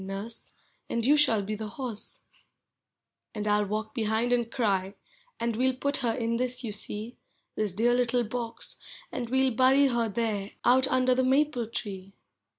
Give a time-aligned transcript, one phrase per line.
[0.03, 0.53] Nurse,
[0.89, 2.23] and you shall be the horse;
[3.35, 4.95] And 1 'II walk behind and cry,
[5.39, 7.17] and we'll put her in this, you see—
[7.53, 8.79] This dear little box—
[9.11, 12.13] and we Ml bury her there out under the maple tree.